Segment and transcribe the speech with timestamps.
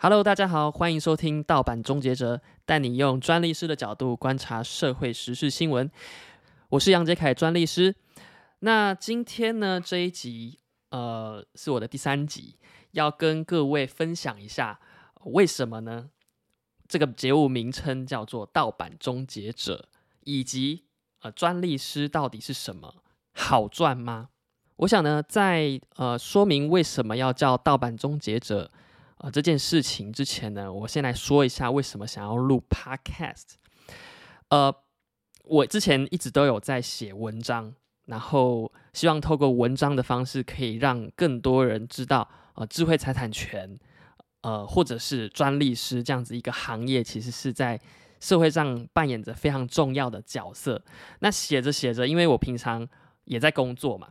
[0.00, 5.90] Hello，大家好，欢迎收听《盗版终结者》，带你用专利师的角度观察社会时事新闻。
[6.68, 7.96] 我是杨杰凯，专利师。
[8.60, 10.60] 那今天呢，这一集
[10.90, 12.54] 呃是我的第三集，
[12.92, 14.78] 要跟各位分享一下
[15.24, 16.10] 为什么呢？
[16.86, 19.88] 这个节目名称叫做《盗版终结者》，
[20.22, 20.84] 以及
[21.22, 23.02] 呃专利师到底是什么？
[23.32, 24.28] 好赚吗？
[24.76, 28.70] 我想呢，在呃说明为什么要叫盗版终结者。
[29.20, 33.54] 呃，这件事情之前呢，我先来说一下为什么想要录 Podcast。
[34.48, 34.72] 呃，
[35.42, 37.74] 我之前一直都有在写文章，
[38.06, 43.76] 然后希望透过文章的方式，可以让更多人知道，呃，智慧财产权，
[44.42, 47.80] 呃，或者是专利师这样子一个行业，其实是在
[48.20, 50.80] 社会上扮演着非常重要的角色。
[51.18, 52.88] 那写着写着，因为我平常
[53.24, 54.10] 也在工作嘛，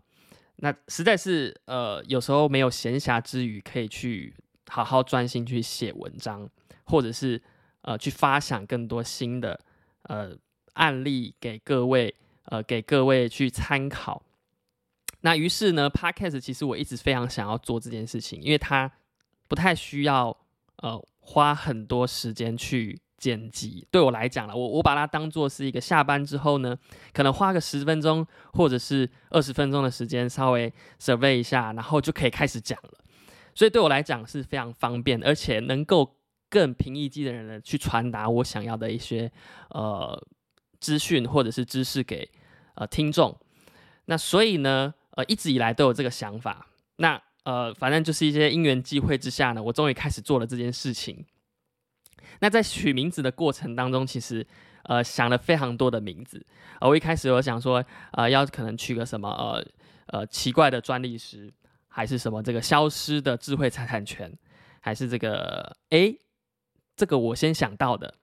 [0.58, 4.36] 那实在是呃，有时候没有闲暇之余可以去。
[4.70, 6.50] 好好专心去写文章，
[6.86, 7.42] 或者是
[7.82, 9.60] 呃去发想更多新的
[10.04, 10.36] 呃
[10.74, 12.14] 案例给各位
[12.46, 14.22] 呃给各位去参考。
[15.22, 18.92] 那于是呢，Podcast 其实我一直非常想要做这件事情，因为它
[19.48, 20.38] 不太需要
[20.78, 23.88] 呃花很多时间去剪辑。
[23.90, 26.78] 对我来讲了，我我把它当做是一个下班之后呢，
[27.14, 32.92] 可能花个十分钟或者是二十分钟的时间，稍微 survey 一下，然后就可以开始讲了。
[33.58, 36.16] 所以对我来讲是非常方便，而且能够
[36.48, 39.32] 更平易近人的去传达我想要的一些
[39.72, 40.16] 呃
[40.80, 42.30] 资讯或者是知识给
[42.76, 43.36] 呃听众。
[44.06, 46.68] 那所以呢，呃一直以来都有这个想法。
[46.98, 51.26] 那呃反正就是一些因缘际会之下呢，我终于开始做了这件事情。
[52.42, 54.46] 那在取名字的过程当中，其实
[54.84, 56.46] 呃想了非常多的名字。
[56.80, 59.66] 我一开始我想说，呃要可能取个什么呃
[60.20, 61.52] 呃奇怪的专利师。
[61.98, 64.32] 还是什么这个消失的智慧财产权，
[64.82, 66.16] 还是这个哎，
[66.96, 68.14] 这个我先想到的。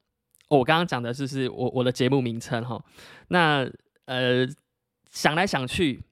[0.48, 2.80] 我刚刚讲的是是我我的节目名称哈。
[3.30, 3.68] 那
[4.04, 4.46] 呃
[5.10, 6.04] 想来想去，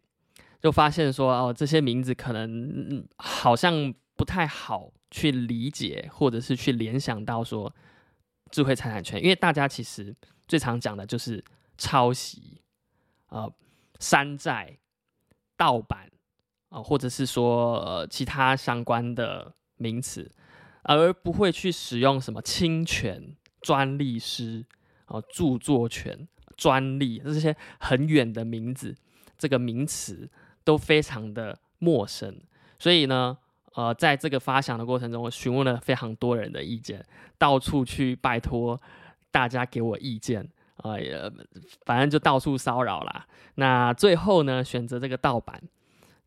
[0.61, 7.73] 就发现说哦这些名字可能好像不太好去理解，或者是去联想到说
[8.51, 10.13] 智慧财产权，因为大家其实
[10.49, 11.45] 最常讲的就是
[11.79, 12.61] 抄袭、
[13.29, 13.49] 呃
[14.01, 14.81] 山寨、
[15.57, 16.11] 盗版。
[16.73, 20.33] 啊，或者是说呃其他相关的名词，
[20.85, 24.65] 而不会去使用什么侵权、专利师、
[25.07, 28.97] 哦著作权、专利这些很远的名字，
[29.37, 30.31] 这个名词
[30.65, 32.41] 都非常的陌生。
[32.79, 33.37] 所以呢，
[33.75, 37.05] 呃，在这个发想的过程中，我询问了非常多人的意见，
[37.37, 38.81] 到处去拜托
[39.31, 40.43] 大家给我意见
[40.77, 41.31] 啊，呃，
[41.85, 43.27] 反正就到处骚扰啦。
[43.57, 45.63] 那最后呢，选择这个盗版。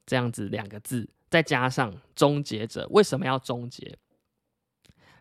[0.05, 3.97] 这样子两个字，再加上终结者，为什么要终结？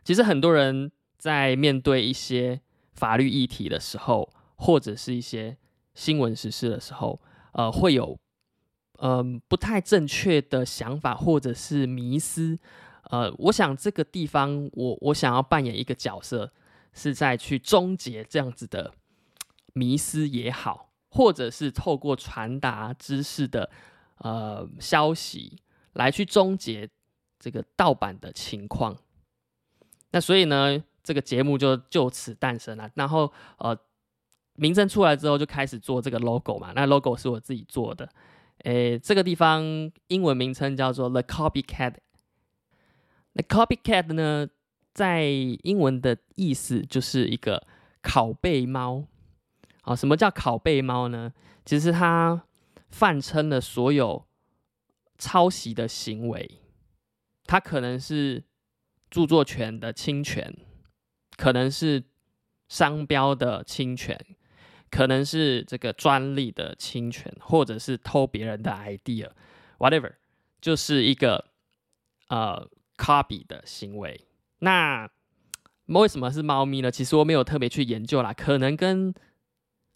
[0.05, 2.61] 其实很多人在面对一些
[2.93, 5.57] 法律议题的时候，或者是一些
[5.95, 7.19] 新闻时事的时候，
[7.53, 8.19] 呃，会有
[8.99, 12.59] 嗯不太正确的想法，或者是迷思。
[13.05, 16.53] 呃，我想这个地方，我我想要扮演一个角色，
[16.93, 18.93] 是在去终结这样子的
[19.73, 23.71] 迷思也好，或者是透过传达知识的。
[24.19, 25.59] 呃，消息
[25.95, 26.89] 来去终结
[27.39, 28.97] 这个盗版的情况。
[30.13, 32.89] 那所以呢，这个节目就就此诞生了。
[32.95, 33.77] 然后呃，
[34.55, 36.73] 名称出来之后，就开始做这个 logo 嘛。
[36.75, 38.09] 那 logo 是我自己做的。
[38.59, 39.63] 诶，这个地方
[40.07, 41.95] 英文名称叫做 The Copycat。
[43.33, 44.49] 那 Copycat 呢，
[44.93, 47.67] 在英文的意思就是一个
[48.03, 49.05] 拷贝猫。
[49.83, 51.33] 好，什么叫拷贝猫呢？
[51.65, 52.45] 其实它。
[52.95, 54.25] 泛称了所有
[55.19, 56.61] 抄袭的行为，
[57.45, 58.45] 它可能是
[59.11, 60.57] 著作权的侵权，
[61.37, 62.05] 可能是
[62.69, 64.17] 商标的侵权，
[64.93, 70.13] 可能是这个专利的侵权，或者是偷别人的 idea，whatever，
[70.61, 71.47] 就是一个
[72.29, 74.25] 呃 copy 的行为。
[74.61, 75.11] 那
[75.87, 76.93] 为什么是猫咪呢？
[76.93, 79.13] 其实我没有特别去研究啦，可能跟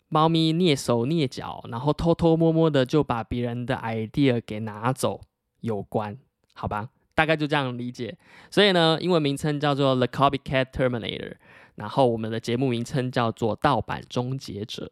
[0.09, 5.21] 猫咪蹑手蹑脚，然后偷偷摸摸的就把别人的 idea 给拿走，
[5.61, 6.19] 有关，
[6.55, 6.89] 好吧？
[7.15, 8.17] 大概就这样理解。
[8.51, 11.35] 所以呢，英文名称叫做 The Copycat Terminator，
[11.75, 14.91] 然后我们的节目名称叫做盗版终结者。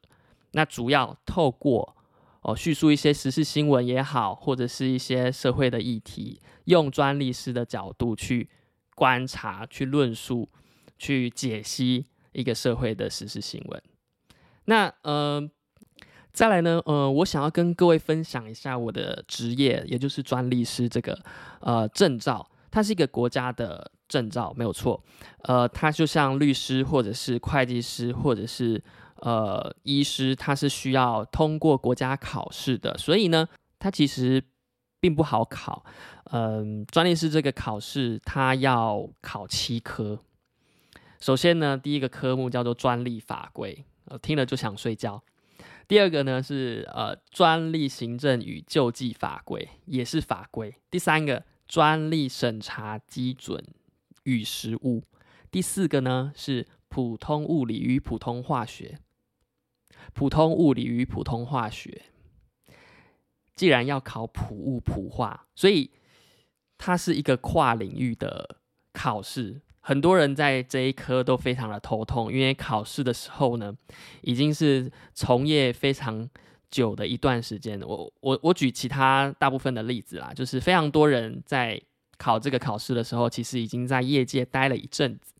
[0.52, 1.96] 那主要透过
[2.42, 8.50] 哦叙述一些时事新闻也好，或者是一些社会的议题，用专利师的角度去
[8.94, 10.48] 观察、去论述、
[10.98, 13.82] 去解析一个社会的时事新闻。
[14.66, 15.42] 那呃，
[16.32, 21.18] 再来呢，呃，我想要跟各位分享一下我的职业，也就是专利师这个
[21.60, 25.02] 呃证照，它是一个国家的证照，没有错。
[25.42, 28.82] 呃，它就像律师或者是会计师或者是
[29.16, 33.48] 呃医师，他是需要通过国家考试的，所以呢，
[33.78, 34.42] 它其实
[35.00, 35.84] 并不好考。
[36.32, 40.18] 嗯，专利师这个考试，它要考七科。
[41.20, 45.22] 首先呢，第一个科目叫做专利法规，呃，听了就想睡觉。
[45.88, 50.74] 第二个呢是呃专利行政与救济法规，也是法规。
[50.90, 53.64] 第三个专利审查基准
[54.24, 55.04] 与实务。
[55.50, 58.98] 第四个呢是普通物理与普通化学，
[60.12, 62.06] 普通物理与普通化学。
[63.54, 65.90] 既然要考普物普化，所以
[66.76, 68.58] 它是一个跨领域的
[68.92, 69.62] 考试。
[69.88, 73.72] 很多人在这一科都非常的头痛，因为考试的时候呢，
[74.22, 76.28] 已经是从业非常
[76.68, 77.80] 久的一段时间。
[77.82, 81.80] 我我我举其他大部分的例子啦，就是非常多人在
[82.18, 85.32] 考这个考试的时候，其实已经在业界待了一阵子。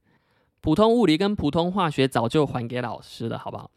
[0.60, 3.68] 普通物理跟普通化学早就还给老师了，好不好？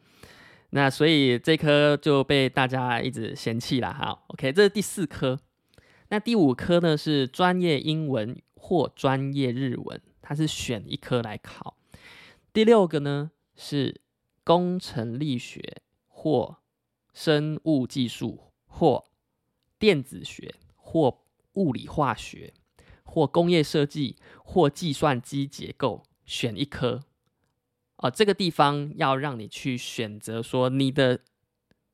[0.70, 4.20] 那所以这科就被大家一直嫌弃了哈。
[4.28, 5.40] OK，这是第四科。
[6.10, 10.00] 那第五科呢是专业英文或专业日文。
[10.30, 11.76] 它是选一科来考，
[12.54, 14.00] 第六个呢是
[14.44, 16.58] 工程力学或
[17.12, 19.06] 生物技术或
[19.80, 21.24] 电子学或
[21.54, 22.54] 物理化学
[23.04, 27.06] 或工业设计或计算机结构，选一科。
[27.96, 31.22] 啊，这个地方要让你去选择说你的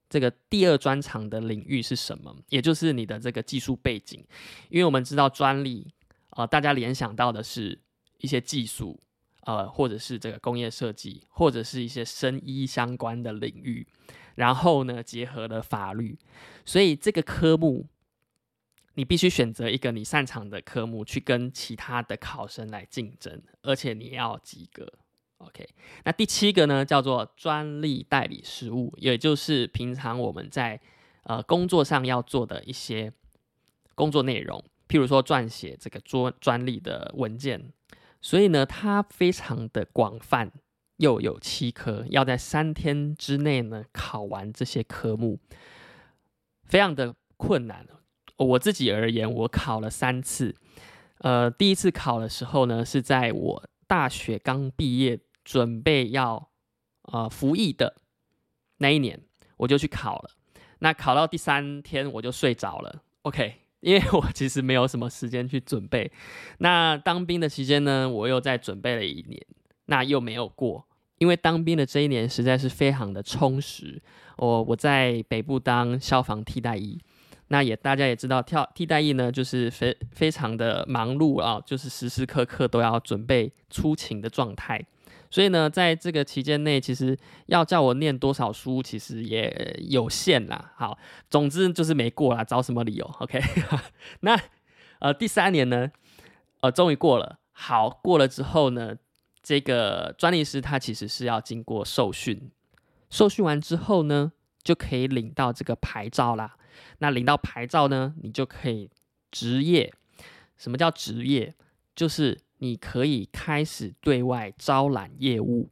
[0.10, 4.28] 这个第二专长的领域是什么，也就是你的这个技术背景，
[4.68, 5.94] 因为我们知道专利
[6.32, 7.80] 啊，大家联想到的是。
[8.26, 9.00] 一些技术，
[9.42, 13.88] 呃，或者是这个工业设计，或者是一些生医相关的领域，
[14.34, 16.18] 然后呢，结合了法律，
[16.66, 17.86] 所以这个科目
[18.96, 24.92] 你必须选择一个你擅长的科目去跟其他的考生来竞争，而且你要及格。
[25.38, 25.70] OK，
[26.06, 30.82] 那第七个呢，叫做专利代理实务，也就是平常我们在
[31.24, 33.14] 呃工作上要做的一些
[33.94, 37.72] 工作内容，譬如说撰写这个专专利的文件。
[38.22, 40.52] 所以呢，它非常的广泛，
[40.98, 45.40] 又有七科，要在三天之内呢考完这些科目，
[46.64, 47.86] 非常的困难。
[48.38, 50.56] 我自己而言，我考了三次。
[51.20, 56.50] 呃，第一次考的时候呢，是在我大学刚毕业，准备要
[57.04, 57.96] 呃服役的
[58.78, 59.22] 那一年，
[59.58, 60.32] 我就去考了。
[60.80, 63.04] 那考到第三天，我就睡着了。
[63.22, 63.65] OK。
[63.86, 66.12] 因为我其实没有什么时间去准备，
[66.58, 69.40] 那当兵的期间呢，我又在准备了一年，
[69.86, 70.88] 那又没有过。
[71.20, 74.02] 因为当兵的这一年实在是非常的充实，
[74.38, 77.00] 我我在北部当消防替代役，
[77.50, 84.84] 那也大家也知道，跳替代役呢就是非非常的忙碌啊，就是时时刻刻都要准备出勤的状态。
[85.30, 90.72] 所以呢，在这个期间内，其实要叫我念多少书，其实也有限啦。
[90.78, 90.98] 好，
[91.30, 93.42] 总之就是没过啦，找什么理由？OK，
[94.22, 94.40] 那
[95.00, 95.92] 呃第三年呢，
[96.62, 97.40] 呃终于过了。
[97.52, 98.96] 好，过了之后呢，
[99.44, 102.50] 这个专利师他其实是要经过受训，
[103.10, 104.32] 受训完之后呢，
[104.64, 106.56] 就可以领到这个牌照啦。
[107.00, 108.90] 那领到牌照呢，你就可以
[109.32, 109.94] 执业。
[110.58, 111.54] 什么叫执业？
[111.96, 112.42] 就是。
[112.60, 115.70] 你可以开始对外招揽业务，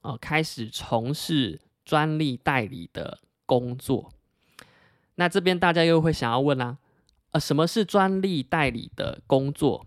[0.00, 4.12] 哦，开始从事专利代理的工作。
[5.14, 6.78] 那这边大家又会想要问啦，
[7.30, 9.86] 呃，什么是专利代理的工作？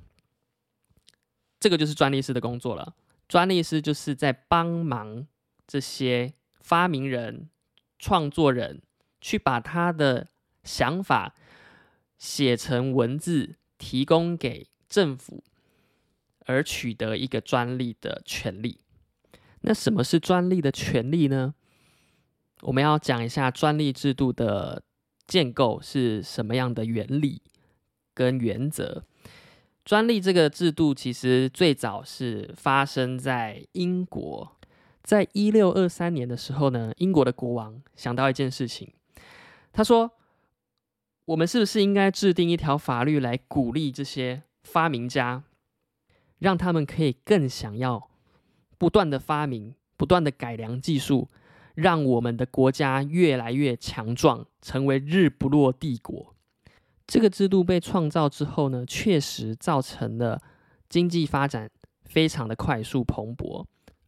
[1.59, 2.95] 这个就是专利师的工作了。
[3.27, 5.27] 专利师就是在帮忙
[5.67, 7.50] 这些发明人、
[8.00, 8.81] 创作人，
[9.19, 10.29] 去把他的
[10.63, 11.36] 想法
[12.17, 15.43] 写成文字，提供给政府。
[16.46, 18.82] 而取得一个专利的权利。
[19.62, 21.55] 那什么是专利的权利呢？
[22.63, 24.84] 我们要讲一下专利制度的
[25.25, 27.41] 建构是什么样的原理
[28.13, 29.05] 跟原则。
[29.86, 34.58] 专利这个制度其实最早是发生在英国，
[35.01, 38.91] 在一六二三年的时候呢，英国的国王想到一件事情，
[39.72, 40.12] 他说
[41.25, 45.43] ：“我们是不是应该制定一条法律来鼓励这些发明家？”
[46.39, 48.09] 让他们可以更想要
[48.77, 51.29] 不断的发明、不断的改良技术，
[51.73, 56.35] 让我们的国家越来越强壮，成为日不落帝国。
[57.07, 60.41] 这个制度被创造之后呢，确实造成了
[60.89, 61.69] 经济发展
[62.03, 63.65] 非常的快速蓬勃，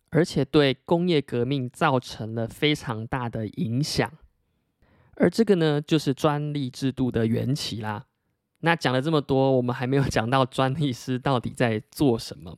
[0.10, 4.12] 而且对工业革命造成了非常大的影响。
[5.15, 8.05] 而这个呢，就是专利制度的缘起啦。
[8.60, 12.57] 那讲了这么多，我们还没有讲到专利师到底在做什么。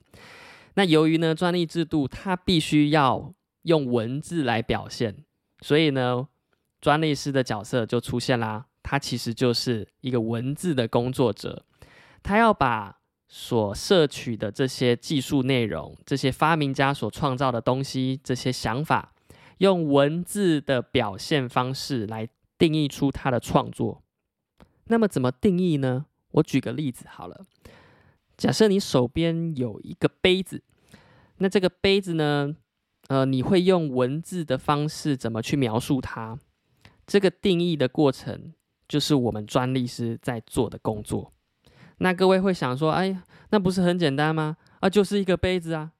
[0.75, 3.33] 那由于呢，专利制度它必须要
[3.63, 5.23] 用文字来表现，
[5.61, 6.27] 所以呢，
[6.79, 8.65] 专利师的角色就出现啦。
[8.83, 11.65] 他其实就是一个文字的工作者，
[12.23, 19.13] 他要把所摄取的这些技术内容、这些发明家所创造的东西、这些想法，
[19.57, 24.03] 用文字的表现方式来定义出他的创作。
[24.85, 26.05] 那么怎么定义呢？
[26.31, 27.45] 我举个例子好了，
[28.35, 30.63] 假设你手边有一个杯子，
[31.37, 32.55] 那这个杯子呢，
[33.07, 36.37] 呃，你会用文字的方式怎么去描述它？
[37.05, 38.53] 这个定义的过程。
[38.87, 41.33] 就是我们专利师在做的工作。
[41.97, 44.55] 那各位会想说：“哎，那不是很简单吗？
[44.79, 45.91] 啊，就是一个杯子啊。”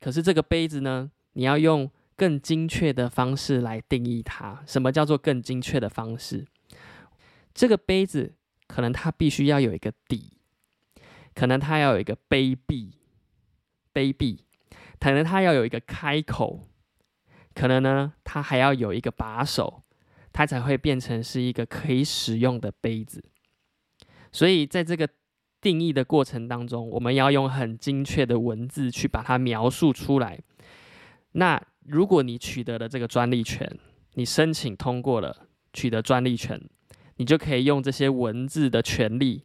[0.00, 1.88] 可是这个杯子呢，你要用
[2.18, 4.62] 更精确的方式来定义它。
[4.66, 6.44] 什么叫做更精确的方式？
[7.54, 8.34] 这个杯子
[8.66, 10.34] 可能它必须要有一个底，
[11.34, 12.96] 可能它要有一个杯壁，
[13.92, 14.44] 杯壁，
[15.00, 16.68] 可能它要有一个开口，
[17.54, 19.84] 可能呢，它还要有一个把手。
[20.30, 23.24] 它才会变成是一个可以使用的杯子，
[24.30, 25.08] 所以在这个
[25.60, 30.38] 定义的过程当中，我们要用很精确的文字去把它描述出来。
[31.32, 33.78] 那如果你取得了这个专利权，
[34.14, 36.60] 你申请通过了，取得专利权，
[37.16, 39.42] 你就可以用这些文字的权利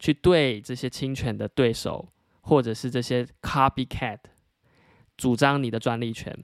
[0.00, 2.08] 去对这些侵权的对手，
[2.40, 4.18] 或者是这些 copycat
[5.16, 6.36] 主张你的专利权。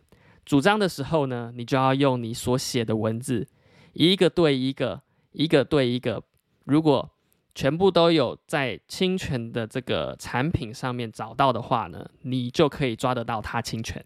[0.44, 3.48] 主张的时候呢，你就要用你所写的文字。
[3.92, 5.02] 一个对一个，
[5.32, 6.22] 一个对一个。
[6.64, 7.10] 如果
[7.56, 14.04] 全部都有在侵权的这个产品上面找到的话呢，你就可以抓得到它侵权。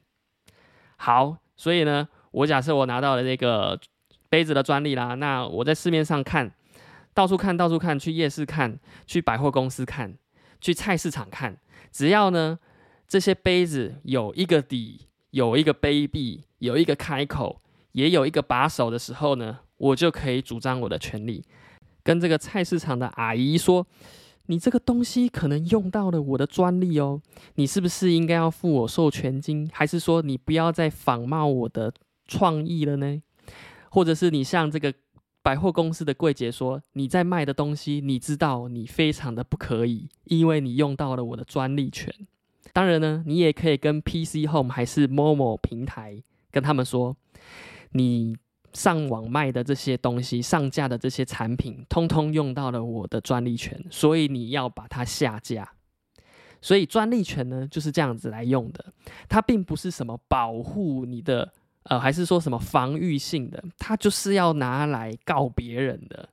[1.05, 3.79] 好，所以呢，我假设我拿到了这个
[4.31, 6.51] 杯子的专利啦，那我在市面上看
[7.13, 10.15] 到处看到处看，去夜市看，去百货公司看，
[10.63, 11.59] 去菜市场看，
[11.93, 12.59] 只要呢
[13.07, 17.61] 这些杯子有一个底，有一个杯壁，有一个开口，
[17.93, 19.59] 也有一个把手的时候呢。
[19.77, 21.45] 我就可以主张我的权利，
[22.03, 23.85] 跟这个菜市场的阿姨说
[24.47, 27.21] ：“你这个东西可能用到了我的专利哦，
[27.55, 29.69] 你是不是应该要付我授权金？
[29.73, 31.93] 还是说你不要再仿冒我的
[32.27, 33.23] 创意了呢？
[33.91, 34.93] 或者是你向这个
[35.43, 42.13] 百货公司的柜姐说，你在卖的东西，你知道你非常的不可以，因为你用到了我的专利权。
[42.73, 47.17] 当然呢，你也可以跟 PC Home 还是 Momo 平台跟他们说，
[47.93, 48.37] 你。”
[48.75, 55.73] 上网卖的这些东西，上架的这些产品，通通用到了我的专利权，所以你要把它下架。
[56.61, 58.85] 所以专利权呢，就是这样子来用的。
[59.29, 61.53] 它并不是什么保护你的，
[61.85, 66.29] 呃，还是说什么防御性的，它就是要拿来告别人的。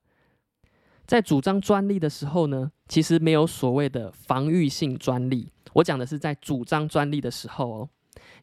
[1.06, 5.52] 在主张专利的时候呢，其实没有所谓的防御性专利。
[5.74, 7.90] 我讲的是在主张专利的时候哦，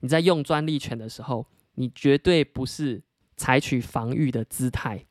[0.01, 3.03] 你在用专利权的时候，你绝对不是。
[3.39, 5.07] 采取防御的姿态，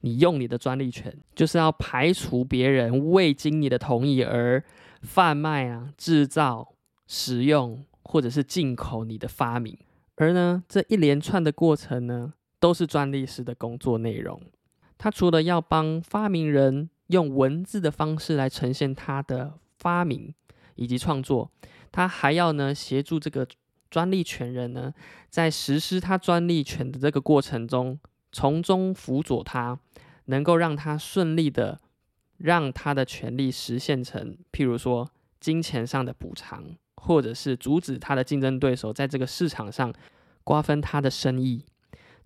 [0.00, 4.64] 你用你的专利权，就是要排除别人未经你的同意而
[5.02, 6.72] 贩卖啊、制造、
[7.06, 9.76] 使用或者是进口你的发明。
[10.16, 14.40] 而呢，这一连串的过程呢，都是专利师的工作内容。
[14.96, 20.34] 他除了要帮发明人用文字的方式来呈现他的发明
[20.76, 21.50] 以及创作，
[21.92, 23.46] 他还要呢协助这个。
[23.96, 24.92] 专利权人呢，
[25.30, 27.98] 在实施他专利权的这个过程中，
[28.30, 29.78] 从中辅佐他，
[30.26, 31.80] 能够让他顺利的
[32.36, 35.10] 让他的权利实现成，譬如说
[35.40, 36.62] 金钱上的补偿，
[36.96, 39.90] 或者是阻止他的竞争对手在这个市场上
[40.44, 41.64] 瓜分他的生意。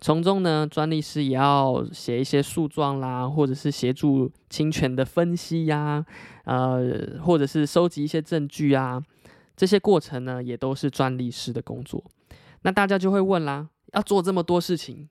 [0.01, 6.05] 从中呢，专利师也要写一些诉状啦，或者是协助侵权的分析呀，
[6.47, 9.01] 呃，或者是收集一些证据啊。
[9.61, 12.03] 这些过程呢，也都是专利师的工作。
[12.63, 15.11] 那大家就会问啦，要做这么多事情，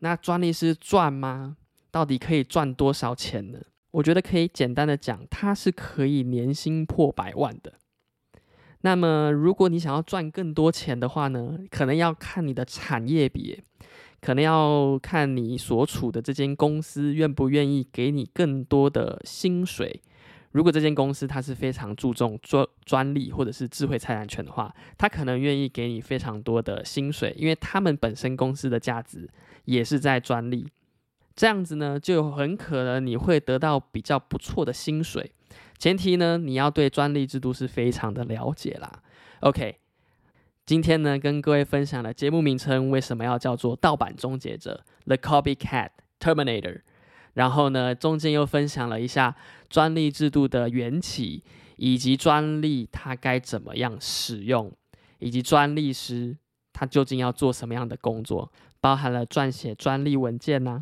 [0.00, 1.56] 那专利师赚吗？
[1.90, 3.58] 到底可以赚多少钱呢？
[3.92, 7.72] 我觉得可以简单的讲，它是可以年薪破百万的。
[8.82, 13.64] 那么，如果你想要赚更多钱的话呢，可能要看你的产业别，
[14.20, 20.02] 可能要看你所处的这间公司愿不愿意给你更多的薪水。
[20.56, 29.28] 如果这间公司它是非常注重专专利或者是智慧财产权的话，它可能愿意给你非常多的薪水，因为他们本身公司的价值
[29.66, 30.66] 也是在专利。
[31.34, 35.30] 这样子呢，就很可能你会得到比较不错的薪水。
[35.76, 38.90] 前提呢，你要对专利制度是非常的了解啦。
[39.40, 39.76] OK，
[40.64, 46.80] 今天呢，跟各位分享的节目名称为什么要叫做盗版终结者 The Copycat Terminator。
[47.36, 49.36] 然后呢，中间又分享了一下
[49.68, 51.44] 专利制度的缘起，
[51.76, 54.72] 以及专利它该怎么样使用，
[55.18, 56.34] 以及专利师
[56.72, 58.50] 他究竟要做什么样的工作，
[58.80, 60.80] 包含了撰写专利文件呐、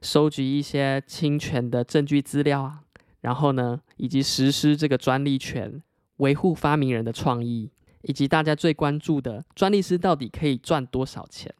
[0.00, 2.80] 收集一些侵权的证据资料啊，
[3.20, 5.80] 然后呢，以及实施这个专利权，
[6.16, 7.70] 维护发明人的创意，
[8.02, 11.54] 以及大家最关注的专利师到底可以赚多少钱。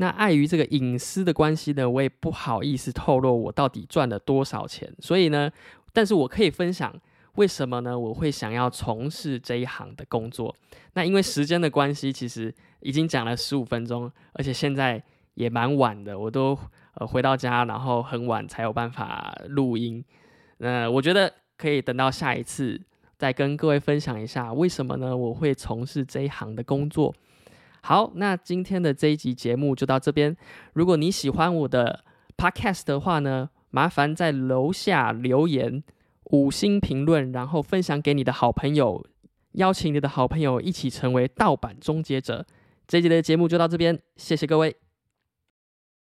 [0.00, 4.90] 那碍于这个隐私的关系呢，我也不好意思透露我到底赚了多少钱。
[4.98, 5.50] 所以呢，
[5.92, 6.90] 但是我可以分享
[7.34, 7.98] 为什么呢？
[7.98, 10.56] 我会想要从事这一行的工作。
[10.94, 15.02] 那因为时间的关系，其实已经讲了十五分钟，而且现在
[15.34, 16.58] 也蛮晚的，我都
[16.94, 20.02] 呃回到家，然后很晚才有办法录音。
[20.56, 22.80] 那我觉得可以等到下一次
[23.18, 25.14] 再跟各位分享一下为什么呢？
[25.14, 27.14] 我会从事这一行的工作。
[27.82, 30.36] 好，那今天的这一集节目就到这边。
[30.74, 32.04] 如果你喜欢我的
[32.36, 35.82] podcast 的话呢，麻烦在楼下留言
[36.24, 39.04] 五星评论，然后分享给你的好朋友，
[39.52, 42.46] 邀请你的好朋友一起成为盗版终结者。
[42.86, 44.76] 这一集的节目就到这边，谢谢各位。